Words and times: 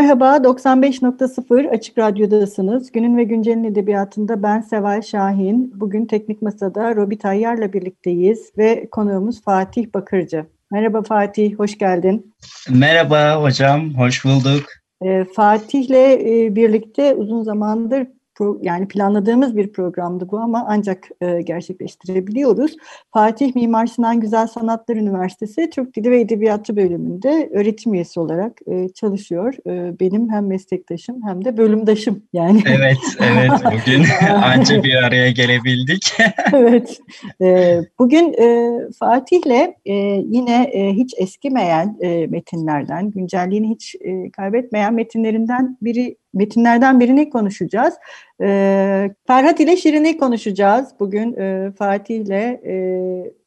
Merhaba, 0.00 0.36
95.0 0.36 1.68
Açık 1.70 1.98
Radyo'dasınız. 1.98 2.92
Günün 2.92 3.16
ve 3.16 3.24
Güncel'in 3.24 3.64
edebiyatında 3.64 4.42
ben 4.42 4.60
Seval 4.60 5.02
Şahin. 5.02 5.72
Bugün 5.80 6.06
Teknik 6.06 6.42
Masa'da 6.42 6.96
Robi 6.96 7.18
Tayyar'la 7.18 7.72
birlikteyiz 7.72 8.52
ve 8.58 8.88
konuğumuz 8.90 9.42
Fatih 9.42 9.94
Bakırcı. 9.94 10.46
Merhaba 10.70 11.02
Fatih, 11.02 11.58
hoş 11.58 11.78
geldin. 11.78 12.34
Merhaba 12.70 13.42
hocam, 13.42 13.94
hoş 13.94 14.24
bulduk. 14.24 14.64
Ee, 15.02 15.24
Fatih'le 15.36 16.20
e, 16.20 16.56
birlikte 16.56 17.14
uzun 17.14 17.42
zamandır 17.42 18.06
pro, 18.40 18.58
yani 18.62 18.88
planladığımız 18.88 19.56
bir 19.56 19.72
programdı 19.72 20.28
bu 20.30 20.38
ama 20.38 20.64
ancak 20.68 21.08
e, 21.20 21.42
gerçekleştirebiliyoruz. 21.42 22.76
Fatih 23.12 23.54
Mimar 23.54 23.86
Sinan 23.86 24.20
Güzel 24.20 24.46
Sanatlar 24.46 24.96
Üniversitesi 24.96 25.70
Türk 25.70 25.96
Dili 25.96 26.10
ve 26.10 26.20
Edebiyatı 26.20 26.76
bölümünde 26.76 27.50
öğretim 27.54 27.94
üyesi 27.94 28.20
olarak 28.20 28.52
e, 28.66 28.88
çalışıyor. 28.88 29.54
E, 29.66 30.00
benim 30.00 30.30
hem 30.30 30.46
meslektaşım 30.46 31.22
hem 31.26 31.44
de 31.44 31.56
bölümdaşım 31.56 32.22
yani. 32.32 32.62
Evet, 32.66 32.98
evet 33.20 33.50
bugün 33.64 34.04
anca 34.42 34.82
bir 34.82 34.94
araya 34.94 35.30
gelebildik. 35.30 36.12
evet, 36.52 37.00
e, 37.42 37.80
bugün 37.98 38.32
e, 38.32 38.70
Fatih'le 38.98 39.74
e, 39.86 39.94
yine 40.30 40.62
e, 40.62 40.92
hiç 40.92 41.14
eskimeyen 41.18 41.96
e, 42.00 42.26
metinlerden, 42.26 43.10
güncelliğini 43.10 43.70
hiç 43.70 43.94
e, 44.00 44.30
kaybetmeyen 44.30 44.94
metinlerinden 44.94 45.78
biri 45.82 46.16
metinlerden 46.34 47.00
birini 47.00 47.30
konuşacağız. 47.30 47.94
Ee, 48.42 49.10
Ferhat 49.26 49.60
ile 49.60 49.76
Şirin'i 49.76 50.18
konuşacağız 50.18 50.88
bugün 51.00 51.36
e, 51.36 51.72
Fatih 51.78 52.16
ile. 52.16 52.60
E, 52.66 52.74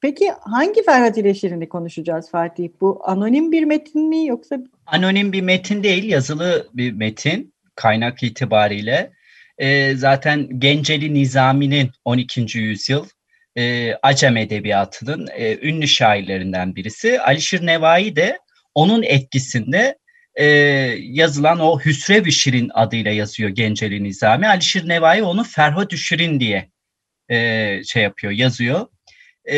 peki 0.02 0.32
hangi 0.42 0.84
Ferhat 0.84 1.18
ile 1.18 1.34
Şirin'i 1.34 1.70
konuşacağız 1.70 2.32
Fatih? 2.32 2.70
Bu 2.82 3.02
anonim 3.04 3.52
bir 3.52 3.64
metin 3.64 4.10
mi 4.10 4.26
yoksa? 4.26 4.58
Anonim 4.86 5.34
bir 5.34 5.42
metin 5.42 5.84
değil, 5.84 6.04
yazılı 6.04 6.68
bir 6.74 6.92
metin 6.92 7.54
kaynak 7.76 8.24
itibariyle. 8.24 9.12
E, 9.58 9.96
zaten 9.96 10.60
Genceli 10.60 11.14
Nizami'nin 11.14 11.92
12. 12.06 12.58
yüzyıl 12.60 13.06
e, 13.58 13.94
Acem 13.96 14.38
Edebiyatı'nın 14.38 15.28
e, 15.36 15.68
ünlü 15.68 15.88
şairlerinden 15.88 16.76
birisi. 16.76 17.22
Alişir 17.22 17.66
Nevai 17.66 18.16
de 18.16 18.40
onun 18.76 19.04
etkisinde 19.04 19.98
e, 20.36 20.46
yazılan 21.00 21.60
o 21.60 21.80
Hüsrev-i 21.80 22.32
Şirin 22.32 22.72
adıyla 22.74 23.12
yazıyor 23.12 23.50
Genceli 23.50 24.04
Nizami. 24.04 24.48
Alişir 24.48 24.90
Nevai 24.90 25.24
onu 25.24 25.44
Ferhat-ı 25.44 25.98
Şirin 25.98 26.40
diye 26.40 26.72
e, 27.30 27.84
şey 27.84 28.04
yapıyor, 28.04 28.34
yazıyor. 28.34 28.88
E, 29.46 29.58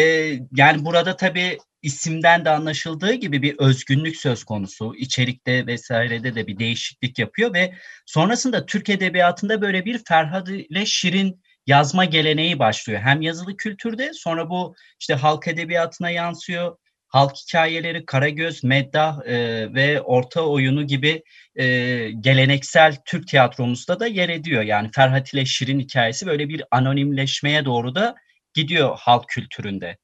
yani 0.56 0.86
burada 0.86 1.16
tabii 1.16 1.58
isimden 1.82 2.46
de 2.46 2.50
anlaşıldığı 2.50 3.14
gibi 3.14 3.42
bir 3.42 3.56
özgünlük 3.60 4.18
söz 4.18 4.44
konusu. 4.44 4.96
İçerikte 4.96 5.68
vesairede 5.68 6.36
de 6.36 6.48
bir 6.48 6.60
değişiklik 6.60 7.20
yapıyor 7.20 7.54
ve 7.54 7.74
sonrasında 8.06 8.66
Türk 8.66 8.90
Edebiyatı'nda 8.90 9.62
böyle 9.62 9.86
bir 9.86 10.02
Ferhat 10.08 10.50
ile 10.50 10.86
Şirin 10.86 11.42
yazma 11.68 12.06
geleneği 12.06 12.60
başlıyor. 12.60 13.02
Hem 13.02 13.22
yazılı 13.22 13.58
kültürde 13.58 14.14
sonra 14.14 14.50
bu 14.50 14.76
işte 15.00 15.14
halk 15.14 15.48
edebiyatına 15.48 16.10
yansıyor 16.10 16.78
halk 17.16 17.36
hikayeleri, 17.36 18.06
Karagöz, 18.06 18.64
Meddah 18.64 19.26
e, 19.26 19.34
ve 19.74 20.02
Orta 20.02 20.42
Oyunu 20.42 20.84
gibi 20.84 21.24
e, 21.56 21.66
geleneksel 22.12 22.96
Türk 23.06 23.28
tiyatromuzda 23.28 24.00
da 24.00 24.08
yer 24.08 24.30
ediyor. 24.30 24.64
Yani 24.64 24.90
Ferhat 24.96 25.34
ile 25.34 25.46
Şirin 25.46 25.80
hikayesi 25.80 26.28
böyle 26.28 26.50
bir 26.50 26.64
anonimleşmeye 26.72 27.66
doğru 27.66 27.96
da 27.96 28.16
gidiyor 28.54 28.98
halk 29.00 29.28
kültüründe. 29.28 29.98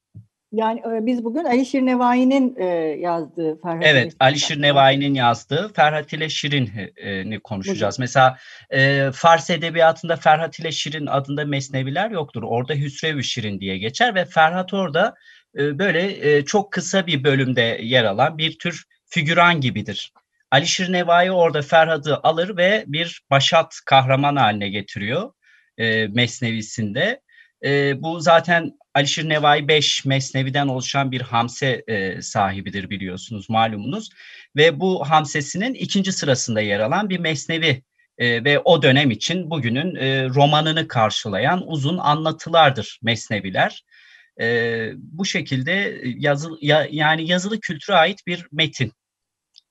Yani 0.52 0.80
e, 0.80 1.06
biz 1.06 1.24
bugün 1.24 1.44
Alişir 1.44 1.82
Nevai'nin 1.82 2.56
e, 2.58 2.66
yazdığı 3.00 3.62
Ferhat 3.62 3.86
Evet, 3.86 4.14
Alişir 4.20 4.62
Nevai'nin 4.62 5.14
yazdığı 5.14 5.74
Ferhat 5.74 6.14
ile 6.14 6.30
Şirin'i 6.30 7.40
konuşacağız. 7.40 7.96
Bugün. 7.96 8.04
Mesela 8.04 8.38
e, 8.70 9.10
Fars 9.14 9.50
edebiyatında 9.50 10.16
Ferhat 10.16 10.60
ile 10.60 10.72
Şirin 10.72 11.06
adında 11.06 11.46
mesneviler 11.46 12.12
yoktur. 12.12 12.44
Orada 12.44 12.74
Hüsrev-i 12.74 13.24
Şirin 13.24 13.60
diye 13.60 13.78
geçer 13.78 14.16
ve 14.16 14.26
Ferhat 14.26 14.74
orada 14.74 15.16
e, 15.58 15.80
böyle 15.80 16.30
e, 16.38 16.46
çok 16.46 16.72
kısa 16.72 17.08
bir 17.08 17.24
bölümde 17.24 17.80
yer 17.82 18.04
alan 18.04 18.38
bir 18.38 18.60
tür 18.60 18.84
figüran 19.06 19.62
gibidir. 19.62 20.12
Alişir 20.52 20.92
Nevai 20.92 21.32
orada 21.32 21.62
Ferhat'ı 21.62 22.18
alır 22.18 22.58
ve 22.58 22.84
bir 22.88 23.22
başat 23.32 23.76
kahraman 23.86 24.36
haline 24.36 24.70
getiriyor 24.70 25.32
e, 25.78 26.08
Mesnevisinde. 26.08 27.22
E, 27.66 28.02
bu 28.02 28.20
zaten 28.20 28.72
Alişir 28.94 29.30
Nevai 29.30 29.68
5 29.68 30.06
Mesnevi'den 30.06 30.68
oluşan 30.68 31.12
bir 31.12 31.22
hamse 31.22 31.84
e, 31.88 32.22
sahibidir 32.22 32.90
biliyorsunuz 32.90 33.50
malumunuz. 33.50 34.10
Ve 34.56 34.80
bu 34.80 35.10
hamsesinin 35.10 35.74
ikinci 35.74 36.12
sırasında 36.12 36.62
yer 36.62 36.80
alan 36.80 37.10
bir 37.10 37.20
Mesnevi 37.20 37.84
e, 38.18 38.44
ve 38.44 38.60
o 38.60 38.82
dönem 38.82 39.12
için 39.12 39.50
bugünün 39.50 39.96
e, 39.96 40.30
romanını 40.30 40.88
karşılayan 40.88 41.68
uzun 41.68 41.98
anlatılardır 41.98 43.00
Mesneviler 43.04 43.84
e, 44.40 44.88
bu 44.96 45.26
şekilde 45.26 46.02
yazılı 46.04 46.58
ya, 46.62 46.88
yani 46.92 47.30
yazılı 47.30 47.60
kültüre 47.60 47.96
ait 47.96 48.28
bir 48.28 48.48
metin. 48.52 48.92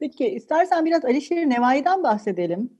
Peki 0.01 0.29
istersen 0.29 0.87
biraz 0.87 1.05
Alişir 1.05 1.37
Nevai'den 1.37 2.03
bahsedelim. 2.03 2.71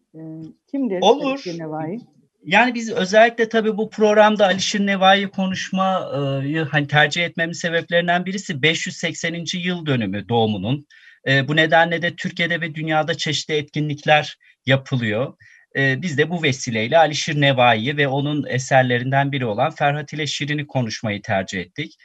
Kimdir 0.71 0.99
Olur. 1.01 1.31
Alişir 1.31 1.59
Nevai? 1.59 1.99
Yani 2.45 2.75
biz 2.75 2.93
özellikle 2.93 3.49
tabii 3.49 3.77
bu 3.77 3.91
programda 3.91 4.47
Alişir 4.47 4.87
Nevai 4.87 5.31
konuşmayı 5.31 6.65
hani 6.65 6.87
tercih 6.87 7.25
etmemin 7.25 7.53
sebeplerinden 7.53 8.27
birisi 8.27 8.63
580. 8.63 9.45
yıl 9.55 9.87
dönümü 9.87 10.29
doğumunun. 10.29 10.87
E, 11.29 11.49
bu 11.49 11.57
nedenle 11.57 12.03
de 12.03 12.17
Türkiye'de 12.17 12.61
ve 12.61 12.75
dünyada 12.75 13.15
çeşitli 13.15 13.55
etkinlikler 13.55 14.39
yapılıyor 14.67 15.35
e, 15.77 16.03
biz 16.03 16.19
de 16.19 16.31
bu 16.31 16.43
vesileyle 16.43 16.99
Alişir 16.99 17.41
Nevai'yi 17.41 17.97
ve 17.97 18.09
onun 18.09 18.47
eserlerinden 18.49 19.33
biri 19.33 19.47
olan 19.47 19.71
Ferhat 19.71 20.13
ile 20.13 20.27
Şirin'i 20.27 20.67
konuşmayı 20.67 21.23
tercih 21.23 21.61
ettik. 21.61 21.97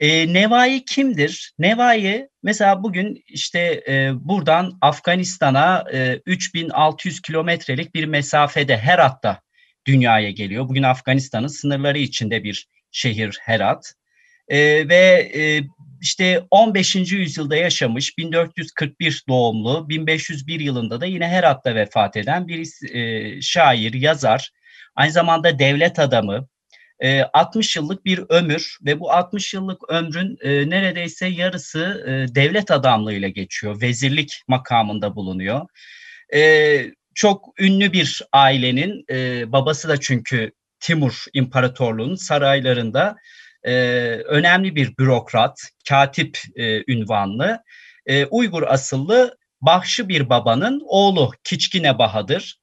E, 0.00 0.32
Nevai 0.32 0.84
kimdir? 0.84 1.52
Nevai 1.58 2.28
mesela 2.42 2.82
bugün 2.82 3.24
işte 3.26 3.84
e, 3.88 4.10
buradan 4.14 4.78
Afganistan'a 4.80 5.84
e, 5.92 6.20
3600 6.26 7.22
kilometrelik 7.22 7.94
bir 7.94 8.04
mesafede 8.04 8.76
Herat'ta 8.78 9.40
dünyaya 9.86 10.30
geliyor. 10.30 10.68
Bugün 10.68 10.82
Afganistan'ın 10.82 11.46
sınırları 11.46 11.98
içinde 11.98 12.44
bir 12.44 12.68
şehir 12.90 13.38
Herat. 13.42 13.94
E, 14.48 14.88
ve 14.88 15.30
e, 15.34 15.62
işte 16.04 16.42
15. 16.50 16.96
yüzyılda 16.96 17.56
yaşamış 17.56 18.18
1441 18.18 19.24
doğumlu 19.28 19.88
1501 19.88 20.60
yılında 20.60 21.00
da 21.00 21.06
yine 21.06 21.28
Herat'ta 21.28 21.74
vefat 21.74 22.16
eden 22.16 22.48
bir 22.48 22.94
e, 22.94 23.40
şair, 23.42 23.92
yazar, 23.92 24.50
aynı 24.94 25.12
zamanda 25.12 25.58
devlet 25.58 25.98
adamı, 25.98 26.48
e, 27.00 27.22
60 27.22 27.76
yıllık 27.76 28.04
bir 28.04 28.24
ömür 28.28 28.78
ve 28.84 29.00
bu 29.00 29.12
60 29.12 29.54
yıllık 29.54 29.90
ömrün 29.90 30.36
e, 30.42 30.70
neredeyse 30.70 31.26
yarısı 31.26 32.04
e, 32.06 32.34
devlet 32.34 32.70
adamlığıyla 32.70 33.28
geçiyor, 33.28 33.80
vezirlik 33.82 34.42
makamında 34.48 35.16
bulunuyor. 35.16 35.66
E, 36.34 36.80
çok 37.14 37.60
ünlü 37.60 37.92
bir 37.92 38.22
ailenin, 38.32 39.04
e, 39.10 39.52
babası 39.52 39.88
da 39.88 40.00
çünkü 40.00 40.52
Timur 40.80 41.24
İmparatorluğu'nun 41.34 42.14
saraylarında 42.14 43.16
e, 43.64 43.72
önemli 44.24 44.76
bir 44.76 44.98
bürokrat, 44.98 45.60
katip 45.88 46.38
e, 46.56 46.92
ünvanlı, 46.92 47.62
e, 48.06 48.26
Uygur 48.26 48.62
asıllı 48.62 49.36
Bahşi 49.60 50.08
bir 50.08 50.28
babanın 50.28 50.82
oğlu 50.86 51.30
Kiçkine 51.44 51.98
Bahadır. 51.98 52.56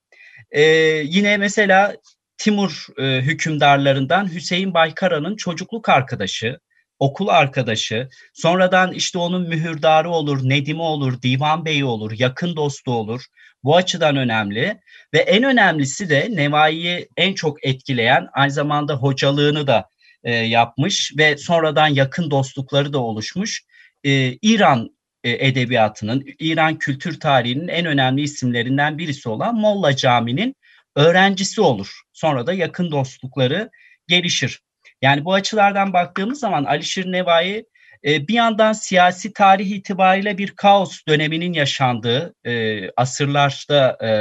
E, 0.51 0.61
yine 1.03 1.37
mesela 1.37 1.95
Timur 2.37 2.85
e, 2.97 3.21
hükümdarlarından 3.21 4.33
Hüseyin 4.33 4.73
Baykara'nın 4.73 5.35
çocukluk 5.35 5.89
arkadaşı, 5.89 6.59
okul 6.99 7.27
arkadaşı, 7.27 8.09
sonradan 8.33 8.91
işte 8.91 9.17
onun 9.17 9.47
mühürdarı 9.47 10.09
olur, 10.09 10.49
Nedimi 10.49 10.81
olur, 10.81 11.21
divan 11.21 11.65
beyi 11.65 11.85
olur, 11.85 12.11
yakın 12.17 12.55
dostu 12.55 12.91
olur. 12.91 13.21
Bu 13.63 13.75
açıdan 13.75 14.15
önemli 14.15 14.79
ve 15.13 15.19
en 15.19 15.43
önemlisi 15.43 16.09
de 16.09 16.27
Nevai'yi 16.31 17.09
en 17.17 17.33
çok 17.33 17.65
etkileyen 17.65 18.27
aynı 18.33 18.51
zamanda 18.51 18.95
hocalığını 18.95 19.67
da 19.67 19.89
e, 20.23 20.35
yapmış 20.35 21.13
ve 21.17 21.37
sonradan 21.37 21.87
yakın 21.87 22.31
dostlukları 22.31 22.93
da 22.93 22.99
oluşmuş. 22.99 23.63
E, 24.03 24.11
İran 24.41 24.89
e, 25.23 25.47
edebiyatının, 25.47 26.25
İran 26.39 26.77
kültür 26.77 27.19
tarihinin 27.19 27.67
en 27.67 27.85
önemli 27.85 28.21
isimlerinden 28.21 28.97
birisi 28.97 29.29
olan 29.29 29.55
Molla 29.55 29.95
Cami'nin 29.95 30.55
öğrencisi 30.95 31.61
olur. 31.61 32.01
Sonra 32.13 32.47
da 32.47 32.53
yakın 32.53 32.91
dostlukları 32.91 33.69
gelişir. 34.07 34.59
Yani 35.01 35.25
bu 35.25 35.33
açılardan 35.33 35.93
baktığımız 35.93 36.39
zaman 36.39 36.63
Alişir 36.63 37.11
Nevai 37.11 37.65
e, 38.05 38.27
bir 38.27 38.33
yandan 38.33 38.73
siyasi 38.73 39.33
tarih 39.33 39.71
itibariyle 39.71 40.37
bir 40.37 40.51
kaos 40.51 40.99
döneminin 41.07 41.53
yaşandığı 41.53 42.35
e, 42.45 42.81
asırlarda 42.91 43.97
e, 44.03 44.11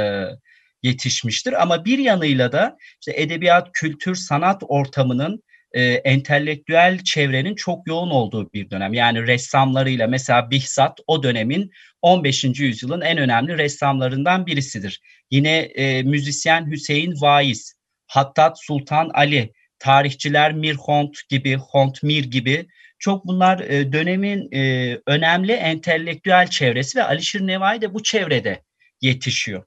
yetişmiştir. 0.83 1.61
Ama 1.61 1.85
bir 1.85 1.97
yanıyla 1.97 2.51
da 2.51 2.77
işte 2.99 3.21
edebiyat, 3.21 3.69
kültür, 3.73 4.15
sanat 4.15 4.63
ortamının 4.67 5.43
e, 5.73 5.83
entelektüel 5.83 7.03
çevrenin 7.03 7.55
çok 7.55 7.87
yoğun 7.87 8.09
olduğu 8.09 8.53
bir 8.53 8.69
dönem. 8.69 8.93
Yani 8.93 9.27
ressamlarıyla 9.27 10.07
mesela 10.07 10.51
Bihsat 10.51 10.99
o 11.07 11.23
dönemin 11.23 11.71
15. 12.01 12.43
yüzyılın 12.43 13.01
en 13.01 13.17
önemli 13.17 13.57
ressamlarından 13.57 14.45
birisidir. 14.45 15.01
Yine 15.31 15.57
e, 15.57 16.03
müzisyen 16.03 16.71
Hüseyin 16.71 17.21
Vaiz, 17.21 17.75
Hattat 18.07 18.57
Sultan 18.63 19.09
Ali, 19.13 19.53
tarihçiler 19.79 20.53
Mir 20.53 20.75
Hont 20.75 21.17
gibi, 21.29 21.55
Hont 21.55 22.03
Mir 22.03 22.23
gibi 22.23 22.65
çok 22.99 23.25
bunlar 23.25 23.59
e, 23.59 23.91
dönemin 23.93 24.51
e, 24.51 24.97
önemli 25.07 25.51
entelektüel 25.51 26.47
çevresi 26.47 26.99
ve 26.99 27.03
Alişir 27.03 27.47
Nevai 27.47 27.81
de 27.81 27.93
bu 27.93 28.03
çevrede 28.03 28.61
yetişiyor. 29.01 29.63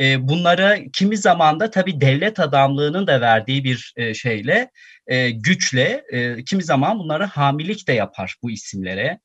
E, 0.00 0.28
bunlara 0.28 0.78
kimi 0.92 1.16
zaman 1.16 1.60
da 1.60 1.70
tabii 1.70 2.00
devlet 2.00 2.40
adamlığının 2.40 3.06
da 3.06 3.20
verdiği 3.20 3.64
bir 3.64 3.92
e, 3.96 4.14
şeyle, 4.14 4.70
e, 5.06 5.30
güçle 5.30 6.04
e, 6.12 6.44
kimi 6.44 6.62
zaman 6.62 6.98
bunları 6.98 7.24
hamilik 7.24 7.88
de 7.88 7.92
yapar 7.92 8.36
bu 8.42 8.50
isimlere. 8.50 9.20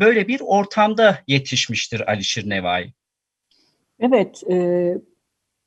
Böyle 0.00 0.28
bir 0.28 0.40
ortamda 0.40 1.18
yetişmiştir 1.26 2.10
Alişir 2.10 2.50
Nevai. 2.50 2.92
Evet, 4.00 4.42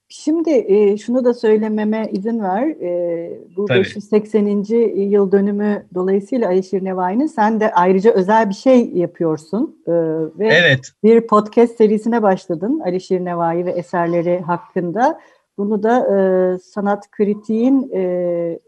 Şimdi 0.10 0.50
e, 0.50 0.98
şunu 0.98 1.26
da 1.26 1.34
söylememe 1.34 2.10
izin 2.12 2.40
ver. 2.40 2.68
E, 2.68 3.40
bu 3.58 3.66
Tabii. 3.66 3.80
580. 3.80 4.64
yıl 4.96 5.32
dönümü 5.32 5.86
dolayısıyla 5.96 6.48
Ayşir 6.48 6.86
Nevai'nin 6.86 7.28
sen 7.28 7.60
de 7.60 7.74
ayrıca 7.74 8.12
özel 8.12 8.50
bir 8.50 8.54
şey 8.54 8.90
yapıyorsun. 8.90 9.84
E, 9.88 9.92
ve 10.40 10.48
evet. 10.48 10.92
bir 11.04 11.28
podcast 11.28 11.78
serisine 11.78 12.22
başladın 12.24 12.80
Alişir 12.80 13.26
Nevai 13.26 13.66
ve 13.66 13.72
eserleri 13.72 14.40
hakkında. 14.40 15.20
Bunu 15.58 15.84
da 15.84 16.00
e, 16.00 16.18
Sanat 16.60 17.12
Kritiğin 17.12 17.92
e, 17.94 18.60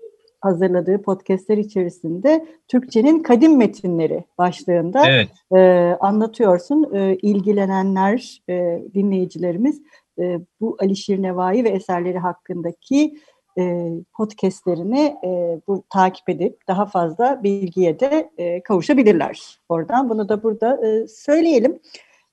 hazırladığı 0.42 1.01
podcastler 1.01 1.57
içerisinde 1.57 2.45
Türkçenin 2.68 3.24
kadim 3.24 3.57
metinleri 3.57 4.24
başlığında 4.38 5.09
evet. 5.09 5.30
e, 5.56 5.59
anlatıyorsun. 6.00 6.94
E, 6.94 7.15
ilgilenenler, 7.15 8.42
e, 8.50 8.83
dinleyicilerimiz 8.94 9.81
e, 10.19 10.39
bu 10.62 10.77
Alişir 10.80 11.21
Nevai 11.21 11.63
ve 11.63 11.69
eserleri 11.69 12.18
hakkındaki 12.18 13.18
e, 13.60 13.92
podcastlerini 14.18 15.18
e, 15.24 15.62
bu, 15.68 15.83
takip 15.89 16.30
edip 16.30 16.68
daha 16.68 16.86
fazla 16.86 17.44
bilgiye 17.44 18.00
de 18.00 18.30
e, 18.38 18.63
kavuşabilirler. 18.63 19.60
Oradan 19.69 20.10
bunu 20.10 20.30
da 20.30 20.44
burada 20.44 20.88
e, 20.88 21.07
söyleyelim. 21.07 21.80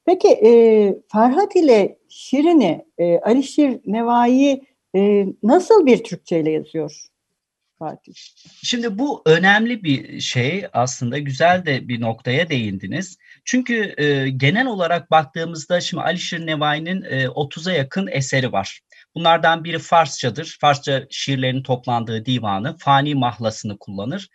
Peki 0.05 0.29
e, 0.29 0.51
Ferhat 1.13 1.57
ile 1.57 1.99
Şirin'i, 2.09 2.85
e, 2.99 3.19
Alişir 3.19 3.81
Nevai 3.87 4.63
e, 4.97 5.27
nasıl 5.43 5.87
bir 5.87 6.05
Türkçe 6.05 6.41
ile 6.41 6.51
yazıyor? 6.51 7.07
Fatih. 7.79 8.13
Şimdi 8.63 8.99
bu 8.99 9.23
önemli 9.27 9.85
bir 9.85 10.21
şey 10.21 10.67
aslında 10.73 11.19
güzel 11.19 11.67
de 11.67 11.89
bir 11.89 12.01
noktaya 12.01 12.49
değindiniz. 12.49 13.19
Çünkü 13.45 13.95
e, 13.99 14.31
genel 14.31 14.67
olarak 14.67 15.11
baktığımızda 15.11 15.81
şimdi 15.81 16.03
Alişir 16.03 16.47
Nevai'nin 16.47 17.03
e, 17.03 17.25
30'a 17.25 17.73
yakın 17.73 18.09
eseri 18.13 18.53
var. 18.53 18.81
Bunlardan 19.15 19.65
biri 19.65 19.79
Farsçadır. 19.79 20.57
Farsça 20.61 21.07
şiirlerin 21.11 21.63
toplandığı 21.63 22.25
divanı, 22.25 22.77
Fani 22.79 23.15
Mahlasını 23.15 23.79
kullanır. 23.79 24.29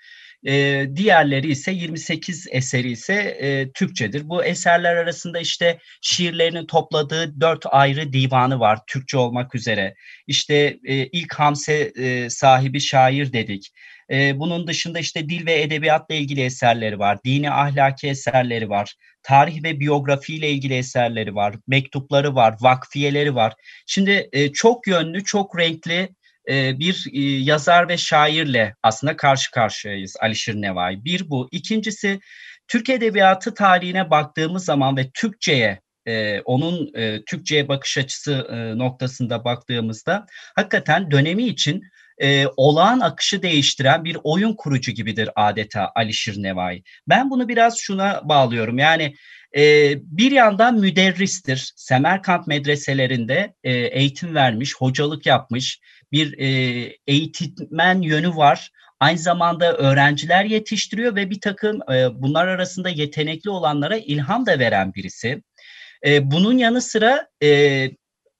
E, 0.47 0.85
diğerleri 0.95 1.51
ise 1.51 1.71
28 1.71 2.47
eseri 2.51 2.91
ise 2.91 3.13
e, 3.13 3.71
Türkçedir. 3.71 4.29
Bu 4.29 4.43
eserler 4.43 4.95
arasında 4.95 5.39
işte 5.39 5.79
şiirlerini 6.01 6.67
topladığı 6.67 7.41
dört 7.41 7.65
ayrı 7.65 8.13
divanı 8.13 8.59
var 8.59 8.79
Türkçe 8.87 9.17
olmak 9.17 9.55
üzere. 9.55 9.95
İşte 10.27 10.79
e, 10.83 11.05
ilk 11.07 11.33
Hamse 11.33 11.91
e, 11.95 12.29
sahibi 12.29 12.79
şair 12.79 13.33
dedik. 13.33 13.71
E, 14.11 14.39
bunun 14.39 14.67
dışında 14.67 14.99
işte 14.99 15.29
dil 15.29 15.45
ve 15.45 15.61
edebiyatla 15.61 16.15
ilgili 16.15 16.41
eserleri 16.41 16.99
var. 16.99 17.17
Dini 17.25 17.51
ahlaki 17.51 18.07
eserleri 18.07 18.69
var. 18.69 18.95
Tarih 19.23 19.63
ve 19.63 19.79
biyografiyle 19.79 20.49
ilgili 20.49 20.73
eserleri 20.73 21.35
var. 21.35 21.55
Mektupları 21.67 22.35
var. 22.35 22.55
Vakfiyeleri 22.61 23.35
var. 23.35 23.53
Şimdi 23.87 24.29
e, 24.33 24.51
çok 24.53 24.87
yönlü, 24.87 25.23
çok 25.23 25.59
renkli 25.59 26.09
e, 26.49 26.79
bir 26.79 27.05
e, 27.13 27.19
yazar 27.21 27.89
ve 27.89 27.97
şairle 27.97 28.75
aslında 28.83 29.17
karşı 29.17 29.51
karşıyayız 29.51 30.15
Alişir 30.21 30.55
Nevai. 30.55 31.05
Bir 31.05 31.29
bu. 31.29 31.49
İkincisi 31.51 32.19
Türk 32.67 32.89
Edebiyatı 32.89 33.53
tarihine 33.53 34.09
baktığımız 34.09 34.65
zaman 34.65 34.97
ve 34.97 35.11
Türkçe'ye 35.13 35.81
e, 36.05 36.41
onun 36.41 36.91
Türkçe'ye 37.25 37.67
bakış 37.67 37.97
açısı 37.97 38.47
noktasında 38.77 39.45
baktığımızda 39.45 40.25
hakikaten 40.55 41.11
dönemi 41.11 41.43
için 41.43 41.83
olağan 42.57 42.99
akışı 42.99 43.41
değiştiren 43.41 44.03
bir 44.03 44.17
oyun 44.23 44.53
kurucu 44.53 44.91
gibidir 44.91 45.29
adeta 45.35 45.91
Alişir 45.95 46.43
Nevai. 46.43 46.83
Ben 47.07 47.29
bunu 47.29 47.47
biraz 47.47 47.77
şuna 47.77 48.21
bağlıyorum. 48.29 48.77
Yani 48.77 49.15
e, 49.57 49.93
bir 50.01 50.31
yandan 50.31 50.79
müderristir. 50.79 51.73
Semerkant 51.75 52.47
medreselerinde 52.47 53.53
e, 53.63 53.71
eğitim 53.73 54.35
vermiş, 54.35 54.75
hocalık 54.75 55.25
yapmış 55.25 55.79
bir 56.11 56.37
e, 56.37 56.47
eğitmen 57.07 58.01
yönü 58.01 58.35
var. 58.35 58.71
Aynı 58.99 59.17
zamanda 59.17 59.77
öğrenciler 59.77 60.45
yetiştiriyor 60.45 61.15
ve 61.15 61.29
bir 61.29 61.41
takım 61.41 61.91
e, 61.91 62.21
bunlar 62.21 62.47
arasında 62.47 62.89
yetenekli 62.89 63.49
olanlara 63.49 63.97
ilham 63.97 64.45
da 64.45 64.59
veren 64.59 64.93
birisi. 64.93 65.43
E, 66.05 66.31
bunun 66.31 66.57
yanı 66.57 66.81
sıra 66.81 67.27
e, 67.43 67.91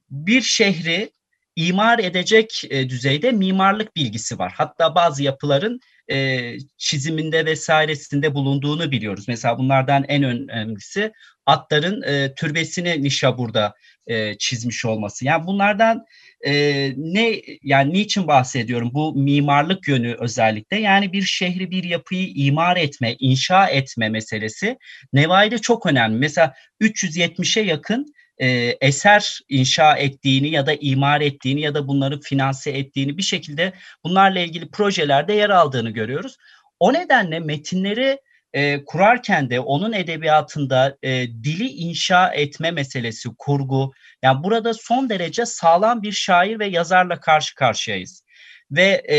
bir 0.10 0.42
şehri 0.42 1.12
imar 1.56 2.00
edecek 2.00 2.63
e, 2.69 2.90
düzeyde 2.90 3.31
mimarlık 3.31 3.96
bilgisi 3.96 4.40
var. 4.40 4.54
Hatta 4.56 4.96
bazı 4.96 5.24
yapıların 5.24 5.80
e, 6.12 6.58
çiziminde 6.78 7.46
vesairesinde 7.46 8.34
bulunduğunu 8.34 8.92
biliyoruz. 8.92 9.25
Mesela 9.27 9.58
bunlardan 9.58 10.06
en 10.08 10.24
önemlisi 10.24 11.12
atların 11.46 12.01
e, 12.01 12.34
türbesini 12.36 13.03
Nişabur'da 13.03 13.74
e, 14.08 14.38
çizmiş 14.38 14.86
olması. 14.86 15.25
Yani 15.25 15.48
bunlardan 15.48 16.06
e, 16.46 16.53
ne 16.98 17.41
yani 17.63 17.94
niçin 17.94 18.27
bahsediyorum? 18.27 18.89
Bu 18.94 19.15
mimarlık 19.15 19.88
yönü 19.88 20.15
özellikle 20.20 20.80
yani 20.80 21.13
bir 21.13 21.22
şehri 21.22 21.72
bir 21.72 21.84
yapıyı 21.84 22.27
imar 22.36 22.77
etme, 22.77 23.15
inşa 23.20 23.68
etme 23.68 24.10
meselesi 24.10 24.77
Nevai'de 25.13 25.58
çok 25.58 25.86
önemli. 25.86 26.18
Mesela 26.18 26.53
370'e 26.82 27.63
yakın 27.63 28.13
e, 28.41 28.77
eser 28.81 29.39
inşa 29.50 29.98
ettiğini 29.98 30.50
ya 30.50 30.65
da 30.65 30.74
imar 30.74 31.21
ettiğini 31.21 31.62
ya 31.62 31.74
da 31.74 31.88
bunları 31.88 32.19
finanse 32.19 32.71
ettiğini 32.71 33.17
bir 33.17 33.24
şekilde 33.24 33.74
bunlarla 34.03 34.39
ilgili 34.39 34.71
projelerde 34.71 35.33
yer 35.33 35.50
aldığını 35.50 35.89
görüyoruz. 35.89 36.38
O 36.79 36.93
nedenle 36.93 37.39
metinleri 37.39 38.19
e, 38.53 38.86
kurarken 38.86 39.50
de 39.50 39.60
onun 39.60 39.93
edebiyatında 39.93 40.98
e, 41.03 41.27
dili 41.27 41.67
inşa 41.67 42.29
etme 42.33 42.71
meselesi, 42.71 43.29
kurgu, 43.38 43.93
yani 44.24 44.43
burada 44.43 44.74
son 44.74 45.10
derece 45.10 45.45
sağlam 45.45 46.01
bir 46.01 46.12
şair 46.12 46.60
ve 46.60 46.67
yazarla 46.67 47.19
karşı 47.19 47.55
karşıyayız. 47.55 48.24
Ve 48.71 49.03
e, 49.10 49.17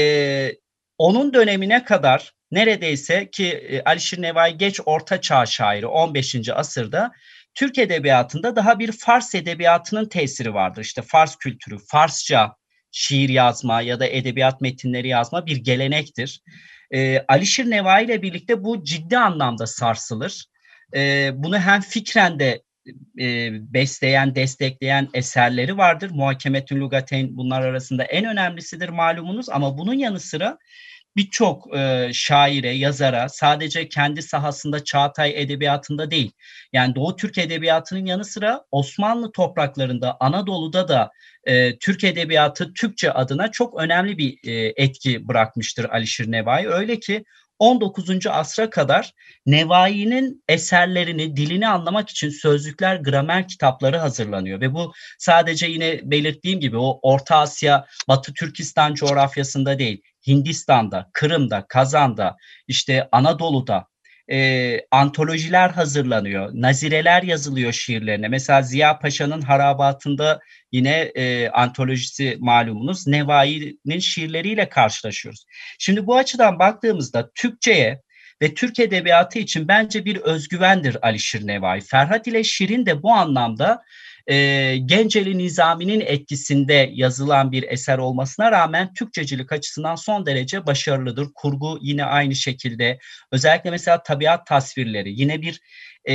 onun 0.99 1.35
dönemine 1.35 1.85
kadar 1.85 2.33
neredeyse 2.51 3.31
ki 3.31 3.49
e, 3.49 3.83
Alişir 3.83 4.23
Nevai 4.23 4.59
geç 4.59 4.81
orta 4.87 5.21
çağ 5.21 5.47
şairi 5.47 5.87
15. 5.87 6.49
asırda 6.49 7.13
Türk 7.55 7.79
edebiyatında 7.79 8.57
daha 8.57 8.79
bir 8.79 8.93
Fars 8.93 9.35
edebiyatının 9.35 10.09
tesiri 10.09 10.55
vardır. 10.55 10.83
İşte 10.83 11.03
Fars 11.03 11.37
kültürü, 11.37 11.79
Farsça 11.87 12.57
şiir 12.91 13.29
yazma 13.29 13.83
ya 13.83 14.01
da 14.01 14.07
edebiyat 14.07 14.61
metinleri 14.61 15.09
yazma 15.09 15.47
bir 15.47 15.57
gelenektir. 15.57 16.41
E, 16.91 17.25
Alişir 17.29 17.71
Nevai 17.71 18.05
ile 18.05 18.23
birlikte 18.23 18.65
bu 18.65 18.85
ciddi 18.85 19.19
anlamda 19.19 19.67
sarsılır. 19.67 20.47
E, 20.97 21.31
bunu 21.35 21.59
hem 21.59 21.81
fikren 21.81 22.39
de 22.39 22.63
e, 23.21 23.51
besleyen, 23.75 24.35
destekleyen 24.35 25.09
eserleri 25.15 25.77
vardır. 25.77 26.11
Muhakemetün 26.11 26.81
Lugateyn 26.81 27.37
bunlar 27.37 27.63
arasında 27.63 28.05
en 28.05 28.25
önemlisidir 28.25 28.89
malumunuz 28.89 29.49
ama 29.49 29.79
bunun 29.79 29.95
yanı 29.95 30.21
sıra 30.21 30.59
birçok 31.17 31.77
e, 31.77 32.11
şaire, 32.13 32.71
yazara 32.71 33.29
sadece 33.29 33.89
kendi 33.89 34.23
sahasında 34.23 34.85
Çağatay 34.85 35.43
edebiyatında 35.43 36.11
değil. 36.11 36.33
Yani 36.73 36.95
Doğu 36.95 37.17
Türk 37.17 37.39
edebiyatının 37.39 38.07
yanı 38.07 38.25
sıra 38.25 38.65
Osmanlı 38.71 39.33
topraklarında, 39.33 40.17
Anadolu'da 40.21 40.89
da 40.89 41.11
e, 41.45 41.79
Türk 41.79 42.05
edebiyatı 42.05 42.73
Türkçe 42.75 43.13
adına 43.13 43.51
çok 43.51 43.81
önemli 43.81 44.19
bir 44.19 44.39
e, 44.49 44.73
etki 44.77 45.29
bırakmıştır 45.29 45.85
Alişir 45.85 46.33
Nevai. 46.33 46.69
Öyle 46.69 47.01
ki 47.01 47.25
19. 47.63 48.27
asra 48.27 48.71
kadar 48.71 49.13
Nevai'nin 49.47 50.45
eserlerini, 50.49 51.37
dilini 51.37 51.69
anlamak 51.69 52.11
için 52.11 52.31
sözlükler, 52.31 52.97
gramer 52.97 53.49
kitapları 53.49 53.99
hazırlanıyor 53.99 54.61
ve 54.61 54.75
bu 54.75 54.93
sadece 55.19 55.67
yine 55.67 56.01
belirttiğim 56.03 56.61
gibi 56.61 56.77
o 56.77 56.99
Orta 57.03 57.37
Asya, 57.37 57.87
Batı 58.09 58.35
Türkistan 58.35 58.95
coğrafyasında 58.95 59.79
değil, 59.79 60.03
Hindistan'da, 60.27 61.11
Kırım'da, 61.13 61.67
Kazan'da, 61.69 62.37
işte 62.69 63.09
Anadolu'da 63.13 63.87
e, 64.33 64.81
antolojiler 64.91 65.71
hazırlanıyor, 65.71 66.51
nazireler 66.55 67.23
yazılıyor 67.23 67.73
şiirlerine. 67.73 68.29
Mesela 68.29 68.63
Ziya 68.63 68.99
Paşa'nın 68.99 69.41
Harabatında 69.41 70.41
yine 70.73 71.13
e, 71.15 71.49
antolojisi 71.49 72.37
malumunuz 72.41 73.07
Nevai'nin 73.07 73.99
şiirleriyle 73.99 74.69
karşılaşıyoruz. 74.69 75.45
Şimdi 75.79 76.07
bu 76.07 76.17
açıdan 76.17 76.59
baktığımızda 76.59 77.31
Türkçe'ye 77.35 78.03
ve 78.43 78.55
Türk 78.55 78.81
Edebiyatı 78.81 79.39
için 79.39 79.69
bence 79.69 80.05
bir 80.05 80.17
özgüvendir 80.17 81.07
Alişir 81.07 81.47
Nevai. 81.47 81.81
Ferhat 81.81 82.27
ile 82.27 82.45
Şirin 82.45 82.87
de 82.87 83.03
bu 83.03 83.13
anlamda 83.13 83.83
e, 84.27 84.77
Genceli 84.77 85.39
Nizami'nin 85.39 86.01
etkisinde 86.01 86.91
yazılan 86.93 87.53
bir 87.53 87.63
eser 87.63 87.99
olmasına 87.99 88.53
rağmen 88.53 88.95
Türkçecilik 88.95 89.53
açısından 89.53 89.95
son 89.95 90.27
derece 90.27 90.67
başarılıdır. 90.67 91.29
Kurgu 91.35 91.79
yine 91.83 92.05
aynı 92.05 92.35
şekilde. 92.35 92.99
Özellikle 93.33 93.71
mesela 93.71 94.03
tabiat 94.03 94.47
tasvirleri 94.47 95.21
yine 95.21 95.43
bir 95.43 95.61
e, 96.09 96.15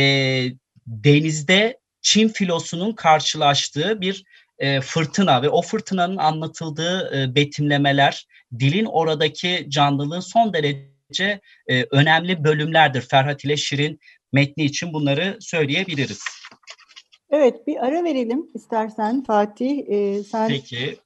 denizde 0.88 1.80
Çin 2.02 2.28
filosunun 2.28 2.94
karşılaştığı 2.94 4.02
bir 4.02 4.24
e, 4.60 4.82
fırtına 4.82 5.42
ve 5.42 5.50
o 5.50 5.62
fırtınanın 5.62 6.18
anlatıldığı 6.18 7.18
e, 7.18 7.36
betimlemeler, 7.36 8.28
dilin 8.60 8.86
oradaki 8.86 9.66
canlılığı 9.70 10.22
son 10.22 10.54
derece 10.54 11.42
e, 11.68 11.84
önemli 11.92 12.44
bölümlerdir. 12.44 13.02
Ferhat 13.02 13.46
ile 13.46 13.58
Şirin 13.58 14.00
metni 14.34 14.66
için 14.66 14.94
bunları 14.94 15.38
söyleyebiliriz. 15.42 16.20
Evet 17.30 17.68
bir 17.68 17.86
ara 17.86 18.04
verelim 18.04 18.48
istersen 18.54 19.24
Fatih. 19.24 19.84
E, 19.88 20.24
sen 20.24 20.48
Peki. 20.48 20.98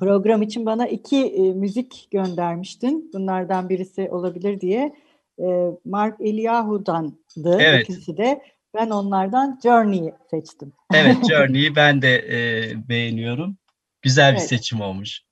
program 0.00 0.42
için 0.42 0.66
bana 0.66 0.86
iki 0.88 1.26
e, 1.26 1.54
müzik 1.54 2.08
göndermiştin. 2.10 3.10
Bunlardan 3.14 3.68
birisi 3.68 4.08
olabilir 4.10 4.60
diye. 4.60 4.94
E, 5.38 5.70
Mark 5.84 6.20
Eliyahu'dandı 6.20 7.58
evet. 7.60 7.90
ikisi 7.90 8.16
de. 8.16 8.42
Ben 8.74 8.90
onlardan 8.90 9.60
Journey'i 9.62 10.14
seçtim. 10.30 10.72
Evet 10.94 11.16
Journey'i 11.30 11.76
ben 11.76 12.02
de 12.02 12.16
e, 12.16 12.88
beğeniyorum. 12.88 13.56
Güzel 14.02 14.32
bir 14.32 14.38
evet. 14.38 14.48
seçim 14.48 14.80
olmuş. 14.80 15.22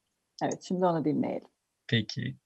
Evet 0.42 0.62
şimdi 0.68 0.86
onu 0.86 1.04
dinleyelim. 1.04 1.48
Peki. 1.88 2.36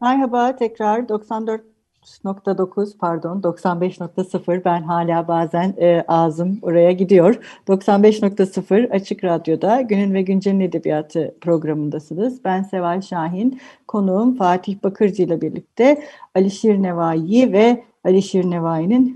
Merhaba 0.00 0.56
tekrar 0.56 1.08
94 1.08 1.62
95.9 2.04 2.98
pardon 2.98 3.40
95.0 3.40 4.64
ben 4.64 4.82
hala 4.82 5.28
bazen 5.28 5.74
e, 5.78 6.04
ağzım 6.08 6.58
oraya 6.62 6.92
gidiyor. 6.92 7.40
95.0 7.68 8.90
Açık 8.90 9.24
Radyo'da 9.24 9.80
Günün 9.80 10.14
ve 10.14 10.22
Güncel'in 10.22 10.60
Edebiyatı 10.60 11.34
programındasınız. 11.40 12.44
Ben 12.44 12.62
Seval 12.62 13.00
Şahin, 13.00 13.60
konuğum 13.86 14.36
Fatih 14.36 14.82
Bakırcı 14.82 15.22
ile 15.22 15.40
birlikte 15.40 16.02
Alişir 16.34 16.82
Nevai 16.82 17.52
ve 17.52 17.84
Alişir 18.04 18.50
Nevai'nin 18.50 19.14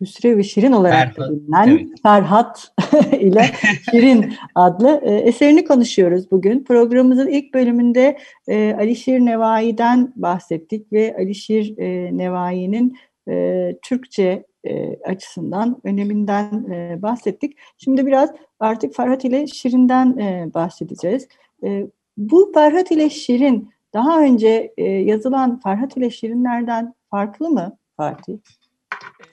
Hüsrev 0.00 0.36
ve 0.36 0.42
Şirin 0.42 0.72
olarak 0.72 1.14
Ferhat, 1.14 1.30
bilinen 1.30 1.68
evet. 1.68 2.02
Ferhat 2.02 2.72
ile 3.20 3.44
Şirin 3.90 4.34
adlı 4.54 5.00
e, 5.04 5.14
eserini 5.14 5.64
konuşuyoruz 5.64 6.30
bugün. 6.30 6.64
Programımızın 6.64 7.28
ilk 7.28 7.54
bölümünde 7.54 8.18
e, 8.48 8.74
Alişir 8.74 9.20
Nevai'den 9.20 10.12
bahsettik 10.16 10.92
ve 10.92 11.16
Alişir 11.18 11.78
e, 11.78 12.16
Nevai'nin 12.16 12.96
e, 13.28 13.76
Türkçe 13.82 14.44
e, 14.64 14.96
açısından 14.96 15.80
öneminden 15.84 16.64
e, 16.70 17.02
bahsettik. 17.02 17.56
Şimdi 17.78 18.06
biraz 18.06 18.30
artık 18.60 18.94
Ferhat 18.94 19.24
ile 19.24 19.46
Şirin'den 19.46 20.18
e, 20.18 20.54
bahsedeceğiz. 20.54 21.28
E, 21.64 21.86
bu 22.16 22.52
Ferhat 22.54 22.90
ile 22.90 23.10
Şirin 23.10 23.70
daha 23.94 24.20
önce 24.20 24.72
e, 24.76 24.84
yazılan 24.84 25.60
Ferhat 25.60 25.96
ile 25.96 26.10
Şirinlerden 26.10 26.94
farklı 27.10 27.50
mı 27.50 27.76
Fatih? 27.96 28.38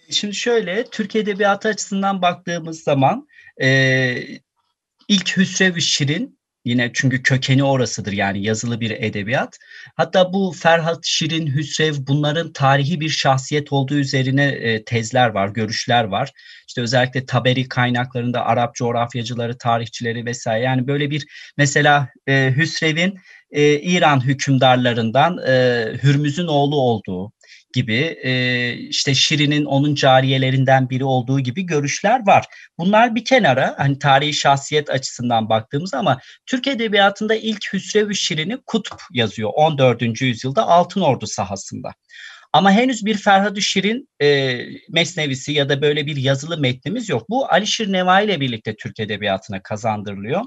Şimdi 0.09 0.35
şöyle, 0.35 0.85
Türk 0.91 1.15
Edebiyatı 1.15 1.67
açısından 1.67 2.21
baktığımız 2.21 2.83
zaman 2.83 3.27
e, 3.61 4.17
ilk 5.07 5.37
Hüsrev 5.37 5.79
Şirin, 5.79 6.37
yine 6.65 6.91
çünkü 6.93 7.23
kökeni 7.23 7.63
orasıdır 7.63 8.11
yani 8.11 8.43
yazılı 8.43 8.79
bir 8.79 8.91
edebiyat. 8.91 9.57
Hatta 9.95 10.33
bu 10.33 10.53
Ferhat 10.59 10.99
Şirin, 11.05 11.47
Hüsrev 11.55 11.93
bunların 11.99 12.53
tarihi 12.53 12.99
bir 12.99 13.09
şahsiyet 13.09 13.73
olduğu 13.73 13.95
üzerine 13.95 14.45
e, 14.45 14.83
tezler 14.83 15.29
var, 15.29 15.49
görüşler 15.49 16.03
var. 16.03 16.31
İşte 16.67 16.81
özellikle 16.81 17.25
Taberi 17.25 17.67
kaynaklarında 17.69 18.45
Arap 18.45 18.75
coğrafyacıları, 18.75 19.57
tarihçileri 19.57 20.25
vesaire. 20.25 20.63
Yani 20.63 20.87
böyle 20.87 21.09
bir 21.09 21.25
mesela 21.57 22.09
e, 22.27 22.53
Hüsrev'in 22.55 23.19
e, 23.51 23.79
İran 23.79 24.25
hükümdarlarından 24.25 25.37
e, 25.47 25.85
Hürmüz'ün 26.03 26.47
oğlu 26.47 26.75
olduğu, 26.75 27.31
gibi 27.77 28.17
e, 28.23 28.73
işte 28.73 29.13
Şirin'in 29.13 29.65
onun 29.65 29.95
cariyelerinden 29.95 30.89
biri 30.89 31.03
olduğu 31.03 31.39
gibi 31.39 31.65
görüşler 31.65 32.27
var. 32.27 32.45
Bunlar 32.77 33.15
bir 33.15 33.25
kenara 33.25 33.75
hani 33.77 33.99
tarihi 33.99 34.33
şahsiyet 34.33 34.89
açısından 34.89 35.49
baktığımız 35.49 35.93
ama 35.93 36.19
Türk 36.45 36.67
Edebiyatı'nda 36.67 37.35
ilk 37.35 37.73
Hüsrev-ü 37.73 38.15
Şirin'i 38.15 38.57
Kutup 38.65 39.01
yazıyor 39.11 39.51
14. 39.55 40.21
yüzyılda 40.21 40.67
Altın 40.67 41.01
Ordu 41.01 41.27
sahasında. 41.27 41.93
Ama 42.53 42.71
henüz 42.71 43.05
bir 43.05 43.17
Ferhat 43.17 43.59
Şirin 43.59 44.09
e, 44.21 44.59
mesnevisi 44.89 45.51
ya 45.51 45.69
da 45.69 45.81
böyle 45.81 46.05
bir 46.05 46.15
yazılı 46.15 46.57
metnimiz 46.57 47.09
yok. 47.09 47.29
Bu 47.29 47.51
Alişir 47.51 47.91
Nevai 47.91 48.25
ile 48.25 48.39
birlikte 48.39 48.75
Türk 48.75 48.99
Edebiyatı'na 48.99 49.63
kazandırılıyor. 49.63 50.41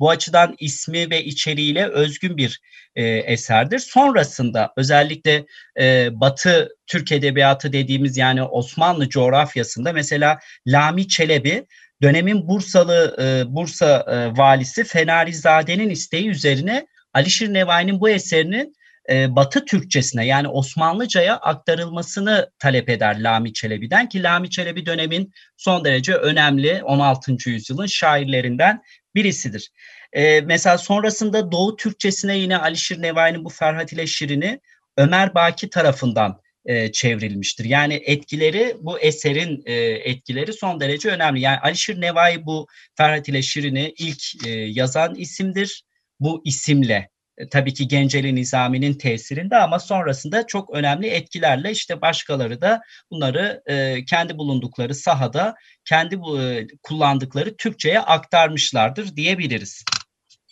Bu 0.00 0.10
açıdan 0.10 0.54
ismi 0.58 1.10
ve 1.10 1.24
içeriğiyle 1.24 1.86
özgün 1.86 2.36
bir 2.36 2.60
e, 2.96 3.04
eserdir. 3.04 3.78
Sonrasında 3.78 4.72
özellikle 4.76 5.46
e, 5.80 6.08
Batı 6.12 6.68
Türk 6.86 7.12
Edebiyatı 7.12 7.72
dediğimiz 7.72 8.16
yani 8.16 8.42
Osmanlı 8.42 9.08
coğrafyasında 9.08 9.92
mesela 9.92 10.38
Lami 10.66 11.08
Çelebi 11.08 11.66
dönemin 12.02 12.48
Bursalı 12.48 13.16
e, 13.22 13.54
Bursa 13.54 14.06
e, 14.08 14.38
valisi 14.38 14.84
Fenarizade'nin 14.84 15.90
isteği 15.90 16.28
üzerine 16.28 16.86
Alişir 17.14 17.52
Nevai'nin 17.52 18.00
bu 18.00 18.08
eserinin 18.08 18.74
e, 19.10 19.36
Batı 19.36 19.64
Türkçesine 19.64 20.26
yani 20.26 20.48
Osmanlıca'ya 20.48 21.36
aktarılmasını 21.36 22.50
talep 22.58 22.88
eder 22.88 23.20
Lami 23.20 23.52
Çelebi'den 23.52 24.08
ki 24.08 24.22
Lami 24.22 24.50
Çelebi 24.50 24.86
dönemin 24.86 25.32
son 25.56 25.84
derece 25.84 26.14
önemli 26.14 26.82
16. 26.84 27.50
yüzyılın 27.50 27.86
şairlerinden 27.86 28.82
birisidir. 29.14 29.70
E, 30.12 30.40
mesela 30.40 30.78
sonrasında 30.78 31.52
Doğu 31.52 31.76
Türkçesine 31.76 32.38
yine 32.38 32.58
Alişir 32.58 33.02
Nevai'nin 33.02 33.44
bu 33.44 33.48
Ferhat 33.48 33.92
ile 33.92 34.06
Şirin'i 34.06 34.60
Ömer 34.96 35.34
Baki 35.34 35.70
tarafından 35.70 36.40
e, 36.64 36.92
çevrilmiştir. 36.92 37.64
Yani 37.64 38.02
etkileri 38.04 38.76
bu 38.80 38.98
eserin 38.98 39.62
e, 39.66 39.74
etkileri 39.82 40.52
son 40.52 40.80
derece 40.80 41.08
önemli. 41.08 41.40
Yani 41.40 41.58
Alişir 41.58 42.00
Nevai 42.00 42.46
bu 42.46 42.66
Ferhat 42.96 43.28
ile 43.28 43.42
Şirin'i 43.42 43.94
ilk 43.98 44.46
e, 44.46 44.50
yazan 44.50 45.14
isimdir. 45.14 45.84
Bu 46.20 46.42
isimle 46.44 47.08
tabii 47.50 47.74
ki 47.74 47.88
Genceli 47.88 48.34
Nizami'nin 48.34 48.94
tesirinde 48.94 49.56
ama 49.56 49.78
sonrasında 49.78 50.46
çok 50.46 50.74
önemli 50.74 51.06
etkilerle 51.06 51.70
işte 51.70 52.00
başkaları 52.00 52.60
da 52.60 52.80
bunları 53.10 53.62
e, 53.66 54.04
kendi 54.04 54.38
bulundukları 54.38 54.94
sahada 54.94 55.54
kendi 55.84 56.20
bu, 56.20 56.42
e, 56.42 56.66
kullandıkları 56.82 57.56
Türkçe'ye 57.56 58.00
aktarmışlardır 58.00 59.16
diyebiliriz. 59.16 59.84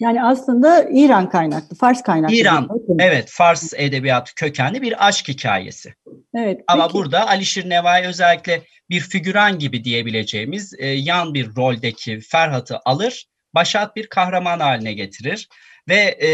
Yani 0.01 0.25
aslında 0.25 0.89
İran 0.91 1.29
kaynaklı, 1.29 1.77
Fars 1.77 2.03
kaynaklı. 2.03 2.35
İran, 2.35 2.69
evet 2.99 3.29
Fars 3.31 3.73
edebiyatı 3.77 4.35
kökenli 4.35 4.83
bir 4.83 5.09
aşk 5.09 5.29
hikayesi. 5.29 5.95
Evet. 6.35 6.61
Ama 6.67 6.83
peki. 6.83 6.95
burada 6.95 7.29
Alişir 7.29 7.71
Nevai 7.71 8.07
özellikle 8.07 8.63
bir 8.91 9.01
figüran 9.01 9.59
gibi 9.59 9.85
diyebileceğimiz 9.85 10.75
e, 10.79 10.87
yan 10.87 11.35
bir 11.35 11.57
roldeki 11.57 12.21
Ferhat'ı 12.21 12.79
alır, 12.85 13.27
başat 13.55 13.97
bir 13.97 14.07
kahraman 14.07 14.61
haline 14.61 14.93
getirir. 14.93 15.49
Ve 15.89 16.19
e, 16.23 16.29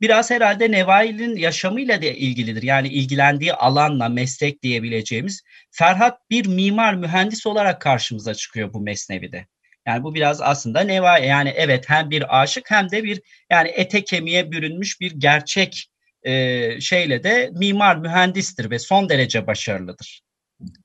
biraz 0.00 0.30
herhalde 0.30 0.70
Nevai'nin 0.70 1.36
yaşamıyla 1.36 2.02
da 2.02 2.06
ilgilidir. 2.06 2.62
Yani 2.62 2.88
ilgilendiği 2.88 3.52
alanla 3.52 4.08
meslek 4.08 4.62
diyebileceğimiz. 4.62 5.42
Ferhat 5.70 6.30
bir 6.30 6.46
mimar, 6.46 6.94
mühendis 6.94 7.46
olarak 7.46 7.80
karşımıza 7.80 8.34
çıkıyor 8.34 8.72
bu 8.72 8.80
mesnevide. 8.80 9.46
Yani 9.86 10.04
bu 10.04 10.14
biraz 10.14 10.40
aslında 10.42 10.80
Nevai 10.80 11.26
yani 11.26 11.52
evet 11.56 11.84
hem 11.88 12.10
bir 12.10 12.42
aşık 12.42 12.70
hem 12.70 12.90
de 12.90 13.04
bir 13.04 13.22
yani 13.50 13.68
ete 13.68 14.04
kemiğe 14.04 14.52
bürünmüş 14.52 15.00
bir 15.00 15.12
gerçek 15.12 15.90
e, 16.22 16.80
şeyle 16.80 17.24
de 17.24 17.50
mimar 17.52 17.96
mühendistir 17.96 18.70
ve 18.70 18.78
son 18.78 19.08
derece 19.08 19.46
başarılıdır. 19.46 20.22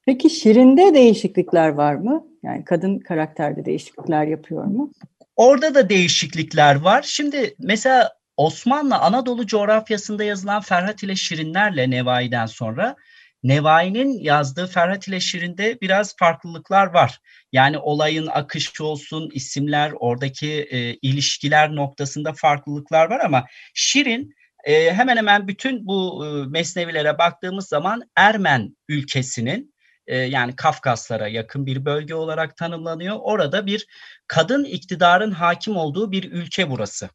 Peki 0.06 0.30
Şirin'de 0.30 0.94
değişiklikler 0.94 1.70
var 1.70 1.96
mı? 1.96 2.28
Yani 2.44 2.66
kadın 2.66 3.00
karakterde 3.00 3.66
değişiklikler 3.66 4.26
yapıyor 4.26 4.66
mu? 4.66 4.92
Orada 5.36 5.76
da 5.76 5.90
değişiklikler 5.90 6.76
var. 6.76 7.02
Şimdi 7.08 7.56
mesela 7.60 8.14
Osmanlı 8.38 8.96
Anadolu 8.96 9.48
coğrafyasında 9.48 10.24
yazılan 10.24 10.62
Ferhat 10.62 11.04
ile 11.04 11.16
Şirinlerle 11.16 11.90
Nevai'den 11.90 12.46
sonra 12.46 12.96
Nevai'nin 13.44 14.20
yazdığı 14.20 14.68
Ferhat 14.68 15.08
ile 15.08 15.20
Şirin'de 15.20 15.78
biraz 15.82 16.16
farklılıklar 16.18 16.88
var. 16.88 17.20
Yani 17.52 17.78
olayın 17.78 18.28
akışı 18.28 18.86
olsun, 18.86 19.30
isimler, 19.34 19.92
oradaki 20.00 20.52
e, 20.52 20.94
ilişkiler 20.94 21.76
noktasında 21.76 22.34
farklılıklar 22.34 23.10
var 23.10 23.20
ama 23.20 23.46
Şirin 23.74 24.34
e, 24.64 24.94
hemen 24.94 25.18
hemen 25.18 25.48
bütün 25.48 25.88
bu 25.88 26.26
e, 26.26 26.50
mesnevilere 26.50 27.18
baktığımız 27.18 27.68
zaman 27.68 28.04
Ermen 28.16 28.78
ülkesinin 28.88 29.74
e, 30.08 30.18
yani 30.18 30.56
Kafkaslara 30.56 31.28
yakın 31.28 31.66
bir 31.66 31.86
bölge 31.86 32.16
olarak 32.16 32.58
tanımlanıyor. 32.58 33.18
Orada 33.22 33.66
bir 33.66 33.88
kadın 34.32 34.64
iktidarın 34.64 35.32
hakim 35.32 35.78
olduğu 35.78 36.12
bir 36.12 36.32
ülke 36.32 36.70
burası. 36.70 37.10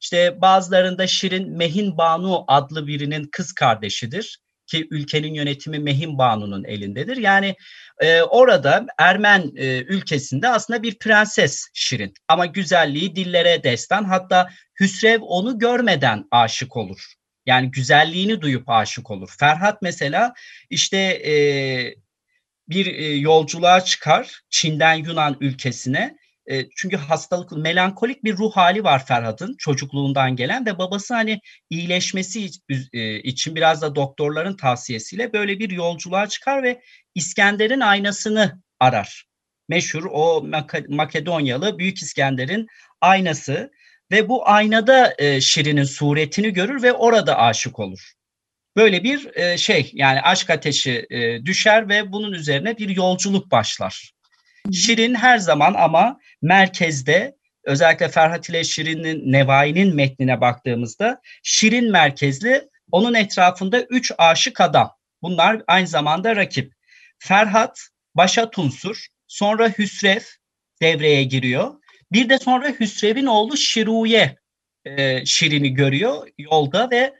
İşte 0.00 0.40
bazılarında 0.40 1.06
Şirin 1.06 1.56
Mehin 1.56 1.98
Banu 1.98 2.44
adlı 2.48 2.86
birinin 2.86 3.28
kız 3.32 3.52
kardeşidir 3.52 4.38
ki 4.66 4.88
ülkenin 4.90 5.34
yönetimi 5.34 5.78
Mehin 5.78 6.18
Banu'nun 6.18 6.64
elindedir. 6.64 7.16
Yani 7.16 7.56
e, 8.00 8.22
orada 8.22 8.86
Ermen 8.98 9.52
e, 9.56 9.78
ülkesinde 9.78 10.48
aslında 10.48 10.82
bir 10.82 10.98
prenses 10.98 11.66
Şirin 11.74 12.14
ama 12.28 12.46
güzelliği 12.46 13.16
dillere 13.16 13.62
destan 13.64 14.04
hatta 14.04 14.50
Hüsrev 14.80 15.22
onu 15.22 15.58
görmeden 15.58 16.24
aşık 16.30 16.76
olur. 16.76 17.12
Yani 17.46 17.70
güzelliğini 17.70 18.40
duyup 18.40 18.68
aşık 18.68 19.10
olur. 19.10 19.34
Ferhat 19.38 19.82
mesela 19.82 20.34
işte 20.70 20.98
e, 20.98 21.34
bir 22.68 22.86
e, 22.86 23.06
yolculuğa 23.14 23.80
çıkar 23.80 24.40
Çin'den 24.50 24.94
Yunan 24.94 25.36
ülkesine 25.40 26.16
e, 26.50 26.68
çünkü 26.76 26.96
hastalık, 26.96 27.52
melankolik 27.52 28.24
bir 28.24 28.36
ruh 28.36 28.52
hali 28.56 28.84
var 28.84 29.06
Ferhat'ın 29.06 29.56
çocukluğundan 29.58 30.36
gelen 30.36 30.66
ve 30.66 30.78
babası 30.78 31.14
hani 31.14 31.40
iyileşmesi 31.70 32.50
e, 32.92 33.18
için 33.18 33.56
biraz 33.56 33.82
da 33.82 33.94
doktorların 33.94 34.56
tavsiyesiyle 34.56 35.32
böyle 35.32 35.58
bir 35.58 35.70
yolculuğa 35.70 36.26
çıkar 36.26 36.62
ve 36.62 36.82
İskender'in 37.14 37.80
aynasını 37.80 38.62
arar. 38.80 39.24
Meşhur 39.68 40.04
o 40.10 40.44
Makedonyalı 40.88 41.78
Büyük 41.78 41.98
İskender'in 41.98 42.66
aynası 43.00 43.70
ve 44.10 44.28
bu 44.28 44.48
aynada 44.48 45.14
e, 45.18 45.40
Şirin'in 45.40 45.84
suretini 45.84 46.52
görür 46.52 46.82
ve 46.82 46.92
orada 46.92 47.38
aşık 47.38 47.78
olur. 47.78 48.12
Böyle 48.76 49.02
bir 49.02 49.36
e, 49.36 49.58
şey 49.58 49.90
yani 49.94 50.20
aşk 50.20 50.50
ateşi 50.50 51.06
e, 51.10 51.46
düşer 51.46 51.88
ve 51.88 52.12
bunun 52.12 52.32
üzerine 52.32 52.78
bir 52.78 52.88
yolculuk 52.88 53.50
başlar. 53.50 54.13
Şirin 54.72 55.14
her 55.14 55.38
zaman 55.38 55.74
ama 55.74 56.20
merkezde 56.42 57.36
özellikle 57.64 58.08
Ferhat 58.08 58.48
ile 58.48 58.64
Şirin'in 58.64 59.32
Nevai'nin 59.32 59.96
metnine 59.96 60.40
baktığımızda 60.40 61.20
Şirin 61.42 61.90
merkezli 61.90 62.68
onun 62.92 63.14
etrafında 63.14 63.82
üç 63.82 64.12
aşık 64.18 64.60
adam. 64.60 64.90
Bunlar 65.22 65.62
aynı 65.66 65.86
zamanda 65.86 66.36
rakip. 66.36 66.72
Ferhat, 67.18 67.80
Başa 68.14 68.50
Tunsur, 68.50 69.06
sonra 69.26 69.68
Hüsrev 69.68 70.20
devreye 70.82 71.24
giriyor. 71.24 71.74
Bir 72.12 72.28
de 72.28 72.38
sonra 72.38 72.68
Hüsrev'in 72.68 73.26
oğlu 73.26 73.56
Şiruye 73.56 74.36
e, 74.84 75.26
Şirin'i 75.26 75.74
görüyor 75.74 76.28
yolda 76.38 76.90
ve 76.90 77.14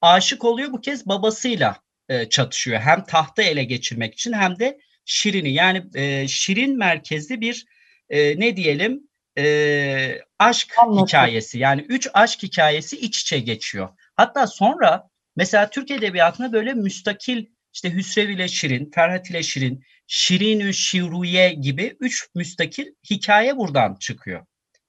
aşık 0.00 0.44
oluyor 0.44 0.72
bu 0.72 0.80
kez 0.80 1.06
babasıyla 1.06 1.76
e, 2.08 2.28
çatışıyor. 2.28 2.80
Hem 2.80 3.04
tahtı 3.04 3.42
ele 3.42 3.64
geçirmek 3.64 4.14
için 4.14 4.32
hem 4.32 4.58
de 4.58 4.78
Şirin'i 5.08 5.52
yani 5.52 5.84
e, 5.94 6.28
Şirin 6.28 6.78
merkezli 6.78 7.40
bir 7.40 7.64
e, 8.10 8.40
ne 8.40 8.56
diyelim 8.56 9.08
e, 9.38 10.20
aşk 10.38 10.74
Anladım. 10.82 11.06
hikayesi 11.06 11.58
yani 11.58 11.80
üç 11.80 12.08
aşk 12.14 12.42
hikayesi 12.42 12.96
iç 12.96 13.20
içe 13.20 13.38
geçiyor. 13.38 13.88
Hatta 14.16 14.46
sonra 14.46 15.08
mesela 15.36 15.70
Türk 15.70 15.90
Edebiyatı'na 15.90 16.52
böyle 16.52 16.74
müstakil 16.74 17.46
işte 17.74 17.94
Hüsrev 17.94 18.28
ile 18.28 18.48
Şirin, 18.48 18.90
Ferhat 18.94 19.30
ile 19.30 19.42
Şirin, 19.42 19.84
Şirinü 20.06 20.74
Şiruye 20.74 21.52
gibi 21.52 21.96
üç 22.00 22.28
müstakil 22.34 22.86
hikaye 23.10 23.56
buradan 23.56 23.94
çıkıyor. 23.94 24.46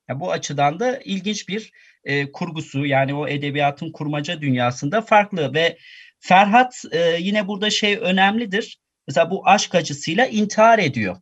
Yani 0.09 0.19
bu 0.19 0.31
açıdan 0.31 0.79
da 0.79 0.99
ilginç 0.99 1.49
bir 1.49 1.71
e, 2.03 2.31
kurgusu 2.31 2.85
yani 2.85 3.13
o 3.13 3.27
edebiyatın 3.27 3.91
kurmaca 3.91 4.41
dünyasında 4.41 5.01
farklı 5.01 5.53
ve 5.53 5.77
Ferhat 6.19 6.83
e, 6.91 7.17
yine 7.19 7.47
burada 7.47 7.69
şey 7.69 7.97
önemlidir. 8.01 8.79
Mesela 9.09 9.31
bu 9.31 9.47
aşk 9.47 9.75
acısıyla 9.75 10.25
intihar 10.25 10.79
ediyor. 10.79 11.17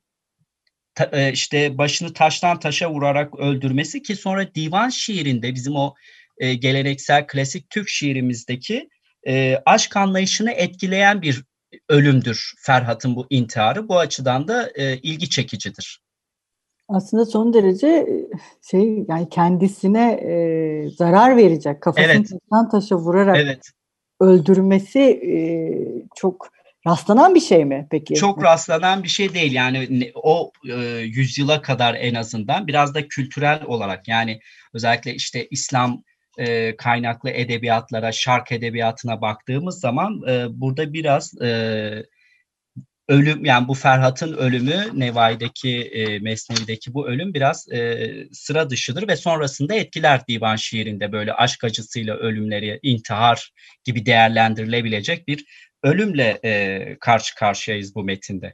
Ta, 0.96 1.10
e, 1.14 1.32
işte 1.32 1.78
başını 1.78 2.14
taştan 2.14 2.60
taşa 2.60 2.92
vurarak 2.92 3.40
öldürmesi 3.40 4.02
ki 4.02 4.16
sonra 4.16 4.56
divan 4.56 4.90
şiirinde 4.90 5.56
bizim 5.56 5.76
o 5.76 5.94
e, 6.38 6.54
geleneksel 6.54 7.28
klasik 7.28 7.70
Türk 7.70 7.90
şiirimizdeki 7.90 8.90
e, 9.28 9.62
aşk 9.66 9.98
anlayışını 9.98 10.52
etkileyen 10.52 11.22
bir 11.22 11.44
ölümdür 11.90 12.54
Ferhat'ın 12.60 13.16
bu 13.16 13.28
intiharı. 13.30 13.90
Bu 13.90 14.00
açıdan 14.00 14.48
da 14.48 14.70
e, 14.76 14.98
ilgi 14.98 15.30
çekicidir. 15.30 16.00
Aslında 16.90 17.26
son 17.26 17.54
derece 17.54 17.88
e, 17.88 18.28
şey 18.72 19.06
yani 19.08 19.30
kendisine 19.30 20.12
e, 20.12 20.90
zarar 20.90 21.38
verecek 21.38 21.82
kafasını 21.82 22.12
evet. 22.12 22.72
taşa 22.72 22.96
vurarak 22.96 23.38
evet. 23.38 23.72
öldürmesi 24.20 25.00
e, 25.00 25.38
çok 26.16 26.57
Rastlanan 26.88 27.36
bir 27.36 27.40
şey 27.40 27.66
mi 27.66 27.88
peki? 27.92 28.16
Çok 28.16 28.44
rastlanan 28.44 29.04
bir 29.04 29.08
şey 29.08 29.34
değil. 29.34 29.52
Yani 29.52 30.12
o 30.16 30.52
e, 30.70 30.74
yüzyıla 30.98 31.62
kadar 31.62 31.96
en 31.96 32.16
azından 32.16 32.68
biraz 32.68 32.96
da 32.96 33.08
kültürel 33.08 33.64
olarak 33.66 34.08
yani 34.08 34.40
özellikle 34.74 35.16
işte 35.16 35.48
İslam 35.52 36.04
e, 36.38 36.78
kaynaklı 36.78 37.30
edebiyatlara, 37.30 38.12
şark 38.12 38.52
edebiyatına 38.52 39.22
baktığımız 39.22 39.80
zaman 39.80 40.22
e, 40.30 40.46
burada 40.50 40.94
biraz 40.94 41.42
e, 41.42 42.06
ölüm 43.08 43.46
yani 43.46 43.68
bu 43.68 43.74
Ferhat'ın 43.74 44.34
ölümü 44.34 44.84
Nevai'deki 44.94 45.82
e, 45.82 46.20
Mesnevi'deki 46.20 46.94
bu 46.94 47.08
ölüm 47.08 47.34
biraz 47.34 47.72
e, 47.72 48.10
sıra 48.32 48.70
dışıdır 48.70 49.08
ve 49.08 49.16
sonrasında 49.16 49.76
etkiler 49.76 50.28
divan 50.28 50.56
şiirinde 50.56 51.12
böyle 51.12 51.34
aşk 51.34 51.64
acısıyla 51.64 52.16
ölümleri 52.16 52.80
intihar 52.84 53.52
gibi 53.84 54.06
değerlendirilebilecek 54.06 55.28
bir 55.28 55.46
ölümle 55.84 56.40
e, 56.44 56.98
karşı 57.00 57.36
karşıyayız 57.36 57.96
bu 57.96 58.04
metinde. 58.04 58.54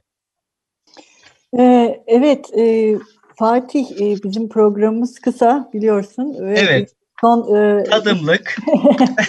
Ee, 1.58 2.02
evet, 2.06 2.58
e, 2.58 2.94
Fatih 3.38 4.00
e, 4.00 4.22
bizim 4.24 4.48
programımız 4.48 5.18
kısa 5.18 5.70
biliyorsun. 5.72 6.36
Evet. 6.40 6.94
Son 7.20 7.56
e, 7.56 7.84
tadımlık. 7.84 8.56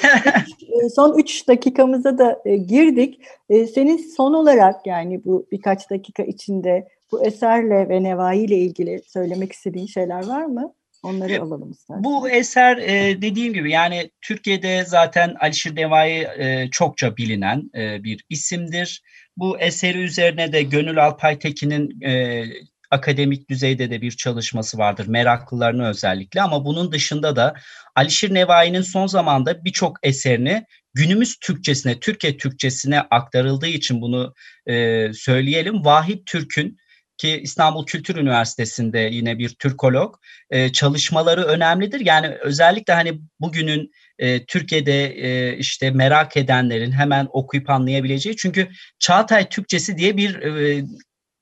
son 0.96 1.20
üç 1.20 1.48
dakikamıza 1.48 2.18
da 2.18 2.42
e, 2.46 2.56
girdik. 2.56 3.22
E, 3.50 3.68
senin 3.68 3.98
son 3.98 4.34
olarak 4.34 4.88
yani 4.88 5.26
bu 5.26 5.48
birkaç 5.52 5.90
dakika 5.90 6.24
içinde 6.24 6.88
bu 7.12 7.26
eserle 7.26 7.90
ve 7.90 8.04
Nevai 8.04 8.40
ile 8.40 8.58
ilgili 8.58 9.02
söylemek 9.08 9.52
istediğin 9.52 9.88
şeyler 9.88 10.28
var 10.28 10.46
mı? 10.46 10.74
Onları 11.06 11.42
alalım 11.42 11.72
istersen. 11.72 12.04
Bu 12.04 12.30
eser 12.30 12.78
e, 12.78 13.22
dediğim 13.22 13.54
gibi 13.54 13.72
yani 13.72 14.12
Türkiye'de 14.22 14.86
zaten 14.86 15.36
Alişir 15.40 15.76
Nevai 15.76 16.12
e, 16.12 16.70
çokça 16.72 17.18
bilinen 17.18 17.72
e, 17.76 18.04
bir 18.04 18.26
isimdir. 18.30 19.02
Bu 19.38 19.60
eseri 19.60 19.98
üzerine 19.98 20.54
de 20.54 20.64
Gönül 20.64 21.06
Alpaytekin'in 21.06 22.02
e, 22.02 22.44
akademik 22.92 23.50
düzeyde 23.50 23.90
de 23.90 24.02
bir 24.02 24.12
çalışması 24.12 24.78
vardır. 24.78 25.08
Meraklılarını 25.08 25.88
özellikle 25.90 26.42
ama 26.42 26.66
bunun 26.66 26.92
dışında 26.92 27.36
da 27.36 27.54
Alişir 27.96 28.34
Nevai'nin 28.34 28.82
son 28.82 29.08
zamanda 29.08 29.66
birçok 29.66 29.98
eserini 30.04 30.66
günümüz 30.94 31.38
Türkçesine, 31.40 32.00
Türkiye 32.00 32.38
Türkçesine 32.38 33.02
aktarıldığı 33.02 33.68
için 33.68 34.02
bunu 34.02 34.34
e, 34.68 35.08
söyleyelim. 35.14 35.86
Vahit 35.86 36.26
Türk'ün 36.26 36.78
ki 37.18 37.40
İstanbul 37.44 37.86
Kültür 37.86 38.16
Üniversitesi'nde 38.16 39.00
yine 39.00 39.38
bir 39.38 39.50
Türkolog 39.50 40.16
e, 40.50 40.72
çalışmaları 40.72 41.44
önemlidir. 41.44 42.00
Yani 42.00 42.28
özellikle 42.28 42.94
hani 42.94 43.20
bugünün 43.40 43.92
e, 44.20 44.46
Türkiye'de 44.46 45.06
e, 45.06 45.58
işte 45.58 45.92
merak 45.92 46.38
edenlerin 46.38 46.92
hemen 46.92 47.28
okuyup 47.32 47.70
anlayabileceği 47.70 48.36
çünkü 48.36 48.68
Çağatay 49.00 49.50
Türkçesi 49.50 49.98
diye 49.98 50.18
bir 50.18 50.36
e, 50.42 50.84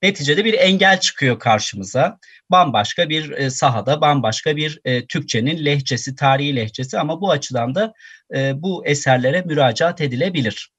neticede 0.04 0.46
bir 0.46 0.54
engel 0.54 1.00
çıkıyor 1.00 1.40
karşımıza. 1.40 2.20
Bambaşka 2.52 3.10
bir 3.10 3.32
e, 3.32 3.50
sahada, 3.50 4.02
bambaşka 4.02 4.56
bir 4.56 4.80
e, 4.86 5.06
Türkçenin 5.06 5.66
lehçesi, 5.66 6.16
tarihi 6.16 6.56
lehçesi 6.56 7.00
ama 7.00 7.22
bu 7.22 7.32
açıdan 7.32 7.76
da 7.76 7.94
e, 8.36 8.62
bu 8.62 8.86
eserlere 8.86 9.42
müracaat 9.42 10.02
edilebilir. 10.02 10.73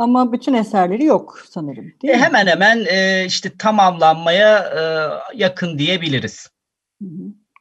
Ama 0.00 0.32
bütün 0.32 0.54
eserleri 0.54 1.04
yok 1.04 1.42
sanırım. 1.50 1.92
Değil 2.02 2.14
e, 2.14 2.16
mi? 2.16 2.22
Hemen 2.22 2.46
hemen 2.46 2.84
e, 2.90 3.24
işte 3.26 3.50
tamamlanmaya 3.58 4.58
e, 4.58 4.82
yakın 5.36 5.78
diyebiliriz. 5.78 6.48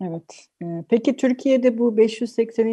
Evet. 0.02 0.48
Ee, 0.62 0.66
peki 0.90 1.16
Türkiye'de 1.16 1.78
bu 1.78 1.98
580. 1.98 2.68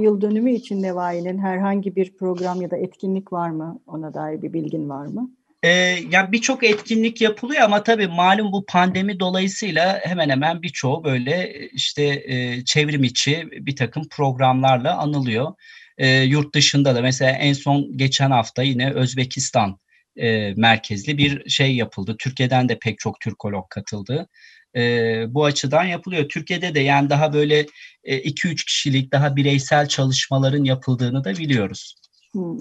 yıl 0.00 0.20
dönümü 0.20 0.52
için 0.52 0.82
Nevai'nin 0.82 1.38
herhangi 1.38 1.96
bir 1.96 2.16
program 2.16 2.62
ya 2.62 2.70
da 2.70 2.76
etkinlik 2.76 3.32
var 3.32 3.50
mı? 3.50 3.80
Ona 3.86 4.14
dair 4.14 4.42
bir 4.42 4.52
bilgin 4.52 4.88
var 4.88 5.06
mı? 5.06 5.30
Ee, 5.62 5.68
yani 6.10 6.32
birçok 6.32 6.64
etkinlik 6.64 7.20
yapılıyor 7.20 7.62
ama 7.62 7.82
tabii 7.82 8.06
malum 8.06 8.52
bu 8.52 8.64
pandemi 8.66 9.20
dolayısıyla 9.20 10.00
hemen 10.02 10.28
hemen 10.28 10.62
birçoğu 10.62 11.04
böyle 11.04 11.52
işte 11.72 12.22
e, 12.24 12.64
çevrim 12.64 13.04
içi 13.04 13.48
bir 13.52 13.76
takım 13.76 14.08
programlarla 14.08 14.98
anılıyor. 14.98 15.54
E, 15.98 16.22
yurt 16.22 16.54
dışında 16.54 16.94
da 16.94 17.02
mesela 17.02 17.30
en 17.30 17.52
son 17.52 17.96
geçen 17.96 18.30
hafta 18.30 18.62
yine 18.62 18.92
Özbekistan 18.92 19.78
e, 20.16 20.54
merkezli 20.56 21.18
bir 21.18 21.50
şey 21.50 21.76
yapıldı. 21.76 22.16
Türkiye'den 22.18 22.68
de 22.68 22.78
pek 22.78 22.98
çok 22.98 23.20
Türkolog 23.20 23.70
katıldı. 23.70 24.28
E, 24.76 24.80
bu 25.28 25.44
açıdan 25.44 25.84
yapılıyor. 25.84 26.28
Türkiye'de 26.28 26.74
de 26.74 26.80
yani 26.80 27.10
daha 27.10 27.32
böyle 27.32 27.66
2-3 28.04 28.52
e, 28.52 28.54
kişilik 28.54 29.12
daha 29.12 29.36
bireysel 29.36 29.88
çalışmaların 29.88 30.64
yapıldığını 30.64 31.24
da 31.24 31.30
biliyoruz. 31.30 31.94